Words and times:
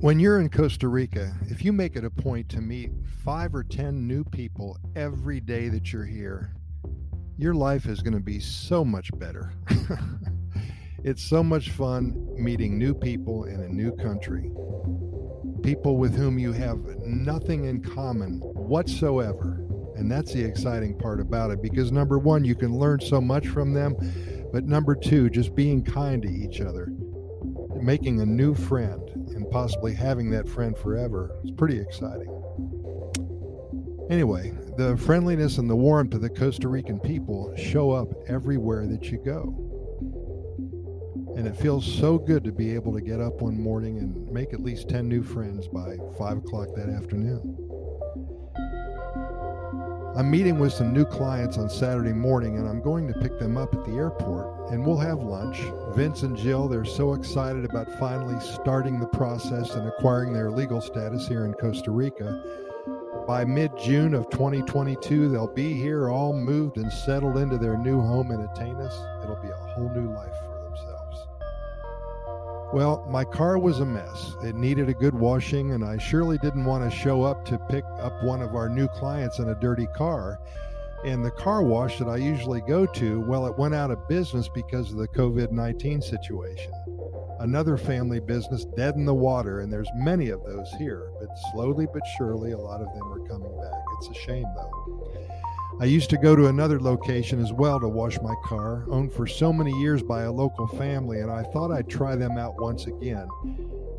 When 0.00 0.20
you're 0.20 0.38
in 0.38 0.48
Costa 0.48 0.86
Rica, 0.86 1.34
if 1.48 1.64
you 1.64 1.72
make 1.72 1.96
it 1.96 2.04
a 2.04 2.10
point 2.10 2.48
to 2.50 2.60
meet 2.60 2.92
five 3.24 3.52
or 3.52 3.64
10 3.64 4.06
new 4.06 4.22
people 4.22 4.78
every 4.94 5.40
day 5.40 5.68
that 5.70 5.92
you're 5.92 6.04
here, 6.04 6.54
your 7.36 7.52
life 7.52 7.86
is 7.86 8.00
going 8.00 8.14
to 8.14 8.20
be 8.20 8.38
so 8.38 8.84
much 8.84 9.10
better. 9.18 9.54
it's 11.02 11.24
so 11.24 11.42
much 11.42 11.70
fun 11.70 12.28
meeting 12.36 12.78
new 12.78 12.94
people 12.94 13.42
in 13.46 13.60
a 13.60 13.68
new 13.68 13.90
country, 13.96 14.52
people 15.64 15.96
with 15.96 16.14
whom 16.14 16.38
you 16.38 16.52
have 16.52 16.78
nothing 17.04 17.64
in 17.64 17.82
common 17.82 18.38
whatsoever. 18.54 19.64
And 19.96 20.08
that's 20.08 20.32
the 20.32 20.44
exciting 20.44 20.96
part 20.96 21.20
about 21.20 21.50
it 21.50 21.60
because 21.60 21.90
number 21.90 22.20
one, 22.20 22.44
you 22.44 22.54
can 22.54 22.78
learn 22.78 23.00
so 23.00 23.20
much 23.20 23.48
from 23.48 23.72
them. 23.72 23.96
But 24.52 24.62
number 24.62 24.94
two, 24.94 25.28
just 25.28 25.56
being 25.56 25.82
kind 25.82 26.22
to 26.22 26.28
each 26.30 26.60
other, 26.60 26.92
making 27.82 28.20
a 28.20 28.26
new 28.26 28.54
friend, 28.54 29.07
possibly 29.50 29.94
having 29.94 30.30
that 30.30 30.48
friend 30.48 30.76
forever 30.76 31.38
is 31.44 31.50
pretty 31.52 31.78
exciting. 31.78 32.28
Anyway, 34.10 34.52
the 34.76 34.96
friendliness 34.96 35.58
and 35.58 35.68
the 35.68 35.76
warmth 35.76 36.14
of 36.14 36.22
the 36.22 36.30
Costa 36.30 36.68
Rican 36.68 36.98
people 36.98 37.54
show 37.56 37.90
up 37.90 38.08
everywhere 38.26 38.86
that 38.86 39.10
you 39.10 39.18
go. 39.18 39.64
And 41.36 41.46
it 41.46 41.56
feels 41.56 41.84
so 41.84 42.18
good 42.18 42.42
to 42.44 42.52
be 42.52 42.74
able 42.74 42.92
to 42.94 43.00
get 43.00 43.20
up 43.20 43.42
one 43.42 43.60
morning 43.60 43.98
and 43.98 44.30
make 44.32 44.54
at 44.54 44.60
least 44.60 44.88
10 44.88 45.08
new 45.08 45.22
friends 45.22 45.68
by 45.68 45.98
5 46.18 46.38
o'clock 46.38 46.68
that 46.74 46.88
afternoon. 46.88 47.67
I'm 50.18 50.32
meeting 50.32 50.58
with 50.58 50.72
some 50.72 50.92
new 50.92 51.04
clients 51.04 51.58
on 51.58 51.70
Saturday 51.70 52.12
morning 52.12 52.58
and 52.58 52.68
I'm 52.68 52.80
going 52.80 53.06
to 53.06 53.14
pick 53.20 53.38
them 53.38 53.56
up 53.56 53.72
at 53.72 53.84
the 53.84 53.92
airport 53.92 54.72
and 54.72 54.84
we'll 54.84 54.98
have 54.98 55.20
lunch. 55.20 55.60
Vince 55.94 56.24
and 56.24 56.36
Jill, 56.36 56.66
they're 56.66 56.84
so 56.84 57.14
excited 57.14 57.64
about 57.64 57.88
finally 58.00 58.34
starting 58.40 58.98
the 58.98 59.06
process 59.06 59.76
and 59.76 59.86
acquiring 59.86 60.32
their 60.32 60.50
legal 60.50 60.80
status 60.80 61.28
here 61.28 61.44
in 61.44 61.54
Costa 61.54 61.92
Rica. 61.92 62.42
By 63.28 63.44
mid 63.44 63.70
June 63.78 64.12
of 64.12 64.28
2022, 64.30 65.28
they'll 65.28 65.54
be 65.54 65.72
here 65.72 66.10
all 66.10 66.32
moved 66.32 66.78
and 66.78 66.92
settled 66.92 67.36
into 67.36 67.56
their 67.56 67.78
new 67.78 68.00
home 68.00 68.32
in 68.32 68.40
Atenas. 68.40 69.22
It'll 69.22 69.36
be 69.36 69.50
a 69.50 69.72
whole 69.72 69.88
new 69.90 70.12
life 70.12 70.34
well, 72.72 73.06
my 73.08 73.24
car 73.24 73.58
was 73.58 73.80
a 73.80 73.86
mess. 73.86 74.36
It 74.42 74.54
needed 74.54 74.88
a 74.88 74.94
good 74.94 75.14
washing, 75.14 75.72
and 75.72 75.84
I 75.84 75.96
surely 75.96 76.36
didn't 76.38 76.64
want 76.64 76.90
to 76.90 76.96
show 76.96 77.22
up 77.22 77.44
to 77.46 77.58
pick 77.70 77.84
up 77.98 78.22
one 78.22 78.42
of 78.42 78.54
our 78.54 78.68
new 78.68 78.88
clients 78.88 79.38
in 79.38 79.48
a 79.48 79.54
dirty 79.54 79.86
car. 79.96 80.38
And 81.04 81.24
the 81.24 81.30
car 81.30 81.62
wash 81.62 81.98
that 81.98 82.08
I 82.08 82.16
usually 82.16 82.60
go 82.60 82.84
to, 82.84 83.20
well, 83.20 83.46
it 83.46 83.56
went 83.56 83.74
out 83.74 83.90
of 83.90 84.06
business 84.08 84.48
because 84.48 84.90
of 84.90 84.98
the 84.98 85.08
COVID 85.08 85.50
19 85.52 86.02
situation. 86.02 86.72
Another 87.40 87.76
family 87.76 88.20
business 88.20 88.64
dead 88.64 88.96
in 88.96 89.04
the 89.04 89.14
water, 89.14 89.60
and 89.60 89.72
there's 89.72 89.88
many 89.94 90.30
of 90.30 90.42
those 90.44 90.70
here, 90.72 91.12
but 91.20 91.28
slowly 91.52 91.86
but 91.92 92.02
surely, 92.16 92.52
a 92.52 92.58
lot 92.58 92.80
of 92.82 92.92
them 92.94 93.12
are 93.12 93.26
coming 93.28 93.56
back. 93.60 93.82
It's 93.98 94.08
a 94.08 94.14
shame, 94.14 94.46
though. 94.56 94.97
I 95.80 95.84
used 95.84 96.10
to 96.10 96.18
go 96.18 96.34
to 96.34 96.48
another 96.48 96.80
location 96.80 97.40
as 97.40 97.52
well 97.52 97.78
to 97.78 97.86
wash 97.86 98.20
my 98.20 98.34
car, 98.42 98.84
owned 98.90 99.12
for 99.12 99.28
so 99.28 99.52
many 99.52 99.70
years 99.78 100.02
by 100.02 100.22
a 100.22 100.32
local 100.32 100.66
family, 100.66 101.20
and 101.20 101.30
I 101.30 101.44
thought 101.44 101.70
I'd 101.70 101.88
try 101.88 102.16
them 102.16 102.36
out 102.36 102.60
once 102.60 102.86
again. 102.86 103.28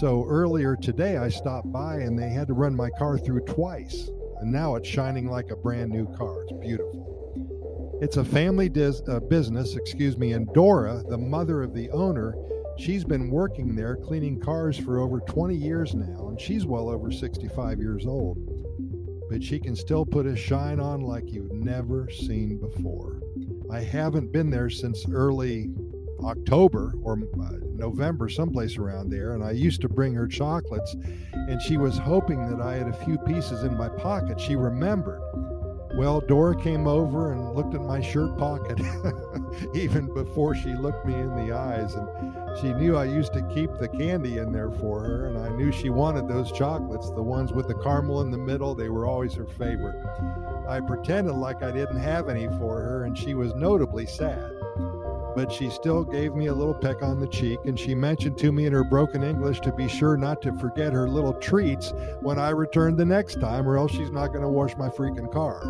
So 0.00 0.26
earlier 0.28 0.74
today, 0.74 1.16
I 1.16 1.28
stopped 1.28 1.70
by 1.70 1.98
and 1.98 2.18
they 2.18 2.28
had 2.28 2.48
to 2.48 2.54
run 2.54 2.74
my 2.74 2.90
car 2.98 3.18
through 3.18 3.42
twice, 3.42 4.10
and 4.40 4.50
now 4.50 4.74
it's 4.74 4.88
shining 4.88 5.30
like 5.30 5.52
a 5.52 5.56
brand 5.56 5.92
new 5.92 6.12
car. 6.16 6.42
It's 6.42 6.58
beautiful. 6.60 7.98
It's 8.02 8.16
a 8.16 8.24
family 8.24 8.68
dis- 8.68 9.02
uh, 9.06 9.20
business, 9.20 9.76
excuse 9.76 10.16
me, 10.16 10.32
and 10.32 10.52
Dora, 10.52 11.04
the 11.08 11.18
mother 11.18 11.62
of 11.62 11.72
the 11.72 11.88
owner, 11.90 12.34
she's 12.78 13.04
been 13.04 13.30
working 13.30 13.76
there 13.76 13.94
cleaning 13.94 14.40
cars 14.40 14.76
for 14.76 14.98
over 14.98 15.20
20 15.20 15.54
years 15.54 15.94
now, 15.94 16.30
and 16.30 16.40
she's 16.40 16.66
well 16.66 16.88
over 16.88 17.12
65 17.12 17.78
years 17.78 18.06
old 18.06 18.38
but 19.30 19.44
she 19.44 19.60
can 19.60 19.76
still 19.76 20.04
put 20.04 20.26
a 20.26 20.34
shine 20.34 20.80
on 20.80 21.02
like 21.02 21.32
you've 21.32 21.52
never 21.52 22.10
seen 22.10 22.58
before. 22.58 23.22
I 23.70 23.80
haven't 23.80 24.32
been 24.32 24.50
there 24.50 24.68
since 24.68 25.06
early 25.08 25.70
October 26.24 26.92
or 27.02 27.16
uh, 27.40 27.50
November, 27.72 28.28
someplace 28.28 28.76
around 28.76 29.08
there, 29.08 29.34
and 29.34 29.44
I 29.44 29.52
used 29.52 29.80
to 29.82 29.88
bring 29.88 30.12
her 30.14 30.26
chocolates, 30.26 30.96
and 31.32 31.62
she 31.62 31.76
was 31.76 31.96
hoping 31.96 32.50
that 32.50 32.60
I 32.60 32.74
had 32.74 32.88
a 32.88 33.04
few 33.04 33.18
pieces 33.18 33.62
in 33.62 33.78
my 33.78 33.88
pocket. 33.88 34.40
She 34.40 34.56
remembered. 34.56 35.22
Well, 35.94 36.20
Dora 36.20 36.54
came 36.56 36.86
over 36.86 37.32
and 37.32 37.54
looked 37.54 37.74
at 37.74 37.80
my 37.80 38.00
shirt 38.00 38.36
pocket 38.38 38.80
even 39.74 40.12
before 40.12 40.54
she 40.54 40.74
looked 40.74 41.04
me 41.04 41.14
in 41.14 41.34
the 41.34 41.52
eyes. 41.52 41.94
And 41.94 42.08
she 42.60 42.72
knew 42.72 42.96
I 42.96 43.04
used 43.04 43.32
to 43.32 43.42
keep 43.54 43.70
the 43.78 43.88
candy 43.88 44.38
in 44.38 44.52
there 44.52 44.70
for 44.70 45.00
her. 45.00 45.26
And 45.26 45.38
I 45.38 45.48
knew 45.48 45.72
she 45.72 45.90
wanted 45.90 46.28
those 46.28 46.52
chocolates, 46.52 47.10
the 47.10 47.22
ones 47.22 47.52
with 47.52 47.66
the 47.66 47.74
caramel 47.74 48.20
in 48.20 48.30
the 48.30 48.38
middle. 48.38 48.74
They 48.74 48.88
were 48.88 49.06
always 49.06 49.34
her 49.34 49.46
favorite. 49.46 49.96
I 50.68 50.80
pretended 50.80 51.34
like 51.34 51.62
I 51.62 51.72
didn't 51.72 51.98
have 51.98 52.28
any 52.28 52.46
for 52.46 52.80
her, 52.80 53.04
and 53.04 53.18
she 53.18 53.34
was 53.34 53.54
notably 53.54 54.06
sad. 54.06 54.59
But 55.34 55.52
she 55.52 55.70
still 55.70 56.04
gave 56.04 56.34
me 56.34 56.46
a 56.46 56.54
little 56.54 56.74
peck 56.74 57.02
on 57.02 57.20
the 57.20 57.28
cheek, 57.28 57.58
and 57.64 57.78
she 57.78 57.94
mentioned 57.94 58.36
to 58.38 58.52
me 58.52 58.66
in 58.66 58.72
her 58.72 58.84
broken 58.84 59.22
English 59.22 59.60
to 59.60 59.72
be 59.72 59.88
sure 59.88 60.16
not 60.16 60.42
to 60.42 60.52
forget 60.58 60.92
her 60.92 61.08
little 61.08 61.34
treats 61.34 61.92
when 62.20 62.38
I 62.38 62.50
returned 62.50 62.98
the 62.98 63.04
next 63.04 63.40
time, 63.40 63.68
or 63.68 63.76
else 63.76 63.92
she's 63.92 64.10
not 64.10 64.28
going 64.28 64.42
to 64.42 64.48
wash 64.48 64.76
my 64.76 64.88
freaking 64.88 65.32
car. 65.32 65.62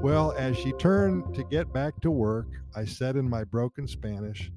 Well, 0.00 0.32
as 0.36 0.56
she 0.56 0.72
turned 0.72 1.34
to 1.34 1.44
get 1.44 1.72
back 1.72 2.00
to 2.02 2.10
work, 2.10 2.46
I 2.76 2.84
said 2.84 3.16
in 3.16 3.28
my 3.28 3.44
broken 3.44 3.86
Spanish, 3.86 4.50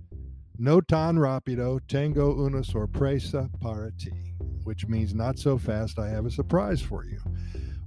No 0.59 0.81
tan 0.81 1.17
rápido, 1.17 1.79
tengo 1.87 2.45
una 2.45 2.63
sorpresa 2.63 3.49
para 3.61 3.91
ti, 3.91 4.33
which 4.63 4.87
means 4.87 5.13
not 5.13 5.39
so 5.39 5.57
fast, 5.57 5.99
I 5.99 6.09
have 6.09 6.25
a 6.25 6.31
surprise 6.31 6.81
for 6.81 7.05
you. 7.05 7.19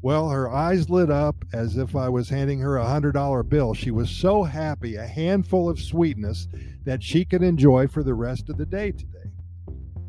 Well, 0.02 0.30
her 0.30 0.50
eyes 0.50 0.88
lit 0.88 1.10
up 1.10 1.44
as 1.52 1.76
if 1.76 1.94
I 1.94 2.08
was 2.08 2.28
handing 2.30 2.60
her 2.60 2.76
a 2.76 2.88
hundred 2.88 3.12
dollar 3.12 3.42
bill. 3.42 3.74
She 3.74 3.90
was 3.90 4.10
so 4.10 4.42
happy, 4.42 4.96
a 4.96 5.06
handful 5.06 5.68
of 5.68 5.78
sweetness 5.78 6.48
that 6.84 7.02
she 7.02 7.24
could 7.24 7.42
enjoy 7.42 7.86
for 7.86 8.02
the 8.02 8.14
rest 8.14 8.48
of 8.48 8.56
the 8.56 8.64
day 8.64 8.92
today. 8.92 9.30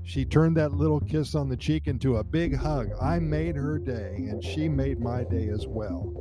She 0.03 0.25
turned 0.25 0.57
that 0.57 0.73
little 0.73 0.99
kiss 0.99 1.35
on 1.35 1.49
the 1.49 1.57
cheek 1.57 1.87
into 1.87 2.17
a 2.17 2.23
big 2.23 2.55
hug. 2.55 2.89
I 3.01 3.19
made 3.19 3.55
her 3.55 3.77
day, 3.77 4.15
and 4.29 4.43
she 4.43 4.67
made 4.67 4.99
my 4.99 5.23
day 5.23 5.49
as 5.49 5.67
well. 5.67 6.13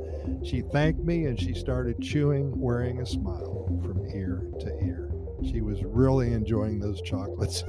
She 0.43 0.61
thanked 0.61 1.03
me 1.03 1.25
and 1.25 1.39
she 1.39 1.53
started 1.53 2.01
chewing, 2.01 2.59
wearing 2.59 3.01
a 3.01 3.05
smile 3.05 3.67
from 3.83 4.05
ear 4.13 4.43
to 4.59 4.67
ear. 4.83 5.11
She 5.43 5.61
was 5.61 5.83
really 5.83 6.33
enjoying 6.33 6.79
those 6.79 7.01
chocolates. 7.01 7.63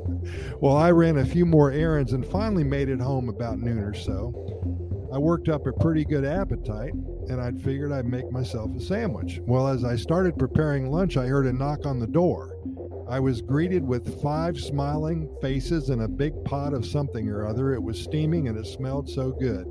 well, 0.60 0.76
I 0.76 0.90
ran 0.90 1.18
a 1.18 1.24
few 1.24 1.46
more 1.46 1.70
errands 1.70 2.12
and 2.12 2.26
finally 2.26 2.64
made 2.64 2.88
it 2.88 3.00
home 3.00 3.28
about 3.28 3.58
noon 3.58 3.78
or 3.78 3.94
so. 3.94 4.71
I 5.12 5.18
worked 5.18 5.50
up 5.50 5.66
a 5.66 5.72
pretty 5.74 6.06
good 6.06 6.24
appetite 6.24 6.94
and 7.28 7.38
I'd 7.38 7.60
figured 7.60 7.92
I'd 7.92 8.06
make 8.06 8.32
myself 8.32 8.74
a 8.74 8.80
sandwich. 8.80 9.40
Well, 9.44 9.68
as 9.68 9.84
I 9.84 9.94
started 9.94 10.38
preparing 10.38 10.90
lunch, 10.90 11.18
I 11.18 11.26
heard 11.26 11.46
a 11.46 11.52
knock 11.52 11.84
on 11.84 11.98
the 11.98 12.06
door. 12.06 12.56
I 13.10 13.20
was 13.20 13.42
greeted 13.42 13.84
with 13.84 14.22
five 14.22 14.58
smiling 14.58 15.28
faces 15.42 15.90
and 15.90 16.00
a 16.00 16.08
big 16.08 16.32
pot 16.46 16.72
of 16.72 16.86
something 16.86 17.28
or 17.28 17.46
other. 17.46 17.74
It 17.74 17.82
was 17.82 18.00
steaming 18.00 18.48
and 18.48 18.56
it 18.56 18.66
smelled 18.66 19.06
so 19.06 19.32
good. 19.32 19.66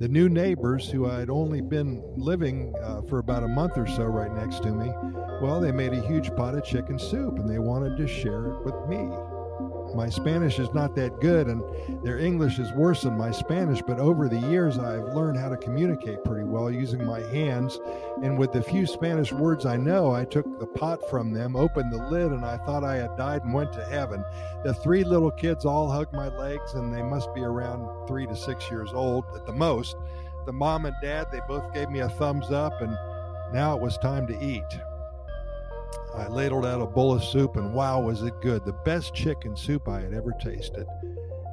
The 0.00 0.08
new 0.08 0.28
neighbors, 0.28 0.90
who 0.90 1.08
I 1.08 1.20
had 1.20 1.30
only 1.30 1.60
been 1.60 2.02
living 2.16 2.74
uh, 2.82 3.02
for 3.02 3.20
about 3.20 3.44
a 3.44 3.48
month 3.48 3.78
or 3.78 3.86
so 3.86 4.04
right 4.04 4.32
next 4.32 4.64
to 4.64 4.72
me, 4.72 4.92
well, 5.40 5.60
they 5.60 5.70
made 5.70 5.92
a 5.92 6.06
huge 6.06 6.34
pot 6.34 6.56
of 6.56 6.64
chicken 6.64 6.98
soup 6.98 7.38
and 7.38 7.48
they 7.48 7.60
wanted 7.60 7.96
to 7.96 8.08
share 8.08 8.46
it 8.46 8.64
with 8.64 8.88
me 8.88 9.08
my 9.94 10.08
Spanish 10.08 10.58
is 10.58 10.72
not 10.74 10.94
that 10.94 11.20
good 11.20 11.46
and 11.46 11.62
their 12.04 12.18
English 12.18 12.58
is 12.58 12.72
worse 12.72 13.02
than 13.02 13.16
my 13.16 13.30
Spanish, 13.30 13.82
but 13.82 13.98
over 13.98 14.28
the 14.28 14.40
years 14.40 14.78
I've 14.78 15.14
learned 15.14 15.38
how 15.38 15.48
to 15.48 15.56
communicate 15.56 16.24
pretty 16.24 16.44
well 16.44 16.70
using 16.70 17.04
my 17.04 17.20
hands. 17.20 17.78
And 18.22 18.38
with 18.38 18.52
the 18.52 18.62
few 18.62 18.86
Spanish 18.86 19.32
words 19.32 19.66
I 19.66 19.76
know, 19.76 20.12
I 20.12 20.24
took 20.24 20.58
the 20.58 20.66
pot 20.66 21.00
from 21.10 21.32
them, 21.32 21.56
opened 21.56 21.92
the 21.92 22.08
lid, 22.08 22.32
and 22.32 22.44
I 22.44 22.58
thought 22.58 22.84
I 22.84 22.96
had 22.96 23.16
died 23.16 23.44
and 23.44 23.54
went 23.54 23.72
to 23.74 23.84
heaven. 23.84 24.24
The 24.64 24.74
three 24.74 25.04
little 25.04 25.30
kids 25.30 25.64
all 25.64 25.90
hugged 25.90 26.12
my 26.12 26.28
legs, 26.28 26.74
and 26.74 26.92
they 26.92 27.02
must 27.02 27.34
be 27.34 27.42
around 27.42 28.06
three 28.06 28.26
to 28.26 28.36
six 28.36 28.70
years 28.70 28.90
old 28.92 29.24
at 29.34 29.46
the 29.46 29.52
most. 29.52 29.96
The 30.46 30.52
mom 30.52 30.86
and 30.86 30.96
dad, 31.02 31.28
they 31.30 31.40
both 31.46 31.72
gave 31.74 31.90
me 31.90 32.00
a 32.00 32.08
thumbs 32.08 32.50
up, 32.50 32.80
and 32.80 32.96
now 33.52 33.74
it 33.74 33.82
was 33.82 33.98
time 33.98 34.26
to 34.26 34.44
eat. 34.44 34.64
I 36.14 36.26
ladled 36.28 36.66
out 36.66 36.80
a 36.80 36.86
bowl 36.86 37.12
of 37.12 37.22
soup, 37.22 37.56
and 37.56 37.72
wow, 37.72 38.00
was 38.00 38.22
it 38.22 38.40
good! 38.40 38.64
The 38.64 38.72
best 38.84 39.14
chicken 39.14 39.56
soup 39.56 39.88
I 39.88 40.00
had 40.00 40.14
ever 40.14 40.32
tasted. 40.40 40.86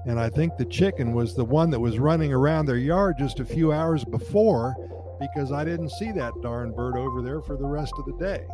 And 0.05 0.19
I 0.19 0.29
think 0.29 0.57
the 0.57 0.65
chicken 0.65 1.13
was 1.13 1.35
the 1.35 1.45
one 1.45 1.69
that 1.71 1.79
was 1.79 1.99
running 1.99 2.31
around 2.31 2.65
their 2.65 2.77
yard 2.77 3.15
just 3.17 3.39
a 3.39 3.45
few 3.45 3.71
hours 3.71 4.03
before 4.05 4.75
because 5.19 5.51
I 5.51 5.63
didn't 5.63 5.89
see 5.89 6.11
that 6.11 6.33
darn 6.41 6.71
bird 6.71 6.97
over 6.97 7.21
there 7.21 7.41
for 7.41 7.57
the 7.57 7.65
rest 7.65 7.93
of 7.97 8.05
the 8.05 8.17
day. 8.23 8.45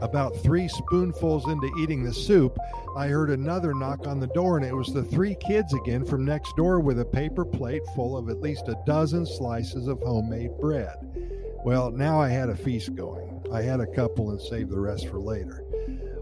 About 0.00 0.36
three 0.36 0.68
spoonfuls 0.68 1.46
into 1.48 1.70
eating 1.78 2.02
the 2.02 2.12
soup, 2.12 2.58
I 2.96 3.08
heard 3.08 3.30
another 3.30 3.74
knock 3.74 4.06
on 4.06 4.20
the 4.20 4.26
door, 4.28 4.56
and 4.56 4.64
it 4.64 4.74
was 4.74 4.92
the 4.92 5.02
three 5.02 5.34
kids 5.34 5.74
again 5.74 6.04
from 6.04 6.24
next 6.24 6.56
door 6.56 6.80
with 6.80 7.00
a 7.00 7.04
paper 7.04 7.44
plate 7.44 7.82
full 7.94 8.16
of 8.16 8.30
at 8.30 8.40
least 8.40 8.68
a 8.68 8.78
dozen 8.86 9.26
slices 9.26 9.86
of 9.86 10.00
homemade 10.00 10.56
bread. 10.58 10.96
Well, 11.64 11.90
now 11.90 12.20
I 12.20 12.28
had 12.28 12.48
a 12.48 12.56
feast 12.56 12.94
going. 12.94 13.39
I 13.52 13.62
had 13.62 13.80
a 13.80 13.86
couple 13.86 14.30
and 14.30 14.40
saved 14.40 14.70
the 14.70 14.78
rest 14.78 15.08
for 15.08 15.20
later. 15.20 15.64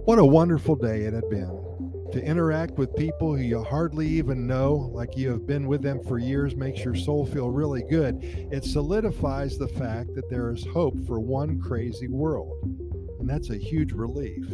What 0.04 0.18
a 0.18 0.24
wonderful 0.24 0.76
day 0.76 1.02
it 1.02 1.12
had 1.12 1.28
been. 1.28 1.68
To 2.12 2.24
interact 2.24 2.78
with 2.78 2.96
people 2.96 3.36
who 3.36 3.42
you 3.42 3.62
hardly 3.62 4.06
even 4.06 4.46
know, 4.46 4.90
like 4.94 5.14
you 5.14 5.30
have 5.30 5.46
been 5.46 5.66
with 5.66 5.82
them 5.82 6.02
for 6.02 6.18
years, 6.18 6.56
makes 6.56 6.82
your 6.82 6.94
soul 6.94 7.26
feel 7.26 7.50
really 7.50 7.82
good. 7.82 8.18
It 8.50 8.64
solidifies 8.64 9.58
the 9.58 9.68
fact 9.68 10.14
that 10.14 10.30
there 10.30 10.50
is 10.50 10.64
hope 10.64 10.94
for 11.06 11.20
one 11.20 11.60
crazy 11.60 12.08
world. 12.08 12.56
And 13.20 13.28
that's 13.28 13.50
a 13.50 13.58
huge 13.58 13.92
relief. 13.92 14.46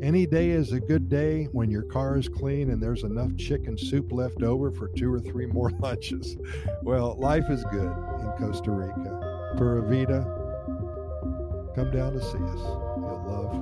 Any 0.00 0.26
day 0.26 0.50
is 0.50 0.72
a 0.72 0.80
good 0.80 1.10
day 1.10 1.44
when 1.52 1.70
your 1.70 1.82
car 1.82 2.16
is 2.16 2.28
clean 2.30 2.70
and 2.70 2.82
there's 2.82 3.02
enough 3.02 3.36
chicken 3.36 3.76
soup 3.76 4.10
left 4.10 4.42
over 4.42 4.70
for 4.70 4.88
two 4.88 5.12
or 5.12 5.20
three 5.20 5.46
more 5.46 5.70
lunches. 5.80 6.36
Well, 6.82 7.18
life 7.18 7.50
is 7.50 7.62
good 7.64 7.92
in 8.20 8.32
Costa 8.38 8.70
Rica. 8.70 9.54
Pura 9.56 9.82
Vida, 9.82 10.45
come 11.76 11.90
down 11.90 12.14
to 12.14 12.20
see 12.22 12.38
us. 12.38 12.62
You'll 12.96 13.22
love 13.26 13.52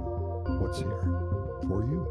what's 0.61 0.79
here 0.79 1.01
for 1.67 1.83
you. 1.83 2.07